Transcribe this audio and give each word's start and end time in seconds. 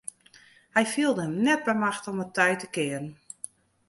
Hy 0.75 0.83
fielde 0.93 1.25
him 1.25 1.35
net 1.47 1.61
by 1.67 1.75
machte 1.83 2.07
om 2.11 2.23
it 2.23 2.31
tij 2.37 2.55
te 2.61 2.67
kearen. 2.75 3.07